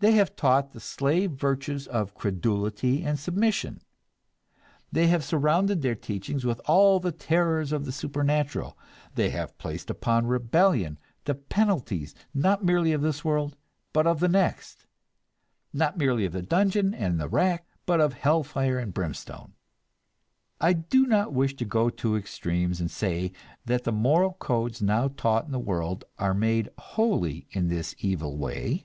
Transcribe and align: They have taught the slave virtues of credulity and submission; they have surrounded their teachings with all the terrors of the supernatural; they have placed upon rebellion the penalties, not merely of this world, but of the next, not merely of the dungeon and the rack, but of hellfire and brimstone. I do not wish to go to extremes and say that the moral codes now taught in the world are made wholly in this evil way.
They 0.00 0.12
have 0.12 0.36
taught 0.36 0.70
the 0.70 0.78
slave 0.78 1.32
virtues 1.32 1.88
of 1.88 2.14
credulity 2.14 3.02
and 3.02 3.18
submission; 3.18 3.80
they 4.92 5.08
have 5.08 5.24
surrounded 5.24 5.82
their 5.82 5.96
teachings 5.96 6.44
with 6.46 6.60
all 6.66 7.00
the 7.00 7.10
terrors 7.10 7.72
of 7.72 7.84
the 7.84 7.90
supernatural; 7.90 8.78
they 9.16 9.30
have 9.30 9.58
placed 9.58 9.90
upon 9.90 10.28
rebellion 10.28 11.00
the 11.24 11.34
penalties, 11.34 12.14
not 12.32 12.64
merely 12.64 12.92
of 12.92 13.02
this 13.02 13.24
world, 13.24 13.56
but 13.92 14.06
of 14.06 14.20
the 14.20 14.28
next, 14.28 14.86
not 15.72 15.98
merely 15.98 16.24
of 16.24 16.32
the 16.32 16.42
dungeon 16.42 16.94
and 16.94 17.18
the 17.18 17.26
rack, 17.28 17.66
but 17.84 18.00
of 18.00 18.12
hellfire 18.12 18.78
and 18.78 18.94
brimstone. 18.94 19.54
I 20.60 20.74
do 20.74 21.06
not 21.06 21.32
wish 21.32 21.56
to 21.56 21.64
go 21.64 21.90
to 21.90 22.14
extremes 22.16 22.80
and 22.80 22.88
say 22.88 23.32
that 23.66 23.82
the 23.82 23.90
moral 23.90 24.34
codes 24.34 24.80
now 24.80 25.08
taught 25.08 25.46
in 25.46 25.50
the 25.50 25.58
world 25.58 26.04
are 26.18 26.34
made 26.34 26.68
wholly 26.78 27.48
in 27.50 27.66
this 27.66 27.96
evil 27.98 28.36
way. 28.36 28.84